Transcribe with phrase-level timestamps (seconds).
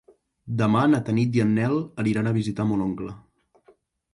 [0.61, 3.15] Demà na Tanit i en Nel aniran a visitar mon oncle.